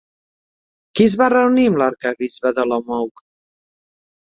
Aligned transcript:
Qui 1.01 1.07
es 1.11 1.17
va 1.21 1.29
reunir 1.35 1.67
amb 1.73 1.79
l'arquebisbe 1.85 2.57
d'Olomouc? 2.59 3.27